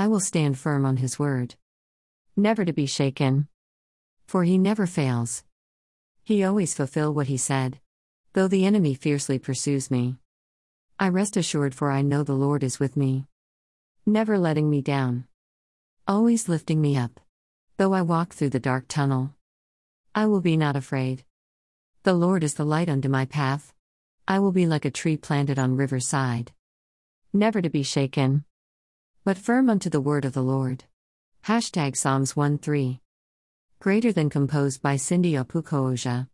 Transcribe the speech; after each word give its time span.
I 0.00 0.08
will 0.08 0.18
stand 0.18 0.56
firm 0.58 0.86
on 0.86 0.96
his 0.96 1.18
word. 1.18 1.56
Never 2.34 2.64
to 2.64 2.72
be 2.72 2.86
shaken. 2.86 3.48
For 4.26 4.44
he 4.44 4.56
never 4.56 4.86
fails. 4.86 5.44
He 6.24 6.42
always 6.42 6.72
fulfill 6.72 7.12
what 7.12 7.26
he 7.26 7.36
said. 7.36 7.80
Though 8.32 8.48
the 8.48 8.64
enemy 8.64 8.94
fiercely 8.94 9.38
pursues 9.38 9.90
me. 9.90 10.16
I 10.98 11.10
rest 11.10 11.36
assured 11.36 11.74
for 11.74 11.90
I 11.90 12.00
know 12.00 12.22
the 12.22 12.32
Lord 12.32 12.64
is 12.64 12.80
with 12.80 12.96
me. 12.96 13.26
Never 14.06 14.38
letting 14.38 14.70
me 14.70 14.80
down. 14.80 15.26
Always 16.08 16.48
lifting 16.48 16.80
me 16.80 16.96
up. 16.96 17.20
Though 17.76 17.92
I 17.92 18.00
walk 18.00 18.32
through 18.32 18.54
the 18.56 18.58
dark 18.58 18.86
tunnel. 18.88 19.34
I 20.14 20.24
will 20.24 20.40
be 20.40 20.56
not 20.56 20.76
afraid. 20.76 21.24
The 22.04 22.14
Lord 22.14 22.42
is 22.42 22.54
the 22.54 22.64
light 22.64 22.88
unto 22.88 23.10
my 23.10 23.26
path. 23.26 23.74
I 24.26 24.38
will 24.38 24.52
be 24.52 24.64
like 24.64 24.86
a 24.86 24.90
tree 24.90 25.18
planted 25.18 25.58
on 25.58 25.76
river 25.76 26.00
side. 26.00 26.52
Never 27.34 27.60
to 27.60 27.68
be 27.68 27.82
shaken. 27.82 28.46
But 29.22 29.36
firm 29.36 29.68
unto 29.68 29.90
the 29.90 30.00
word 30.00 30.24
of 30.24 30.32
the 30.32 30.42
Lord. 30.42 30.84
Hashtag 31.44 31.94
Psalms 31.94 32.34
1 32.34 32.56
3. 32.56 33.00
Greater 33.78 34.12
than 34.12 34.30
composed 34.30 34.80
by 34.80 34.94
Cyndi 34.94 35.32
Opukooja. 35.32 36.28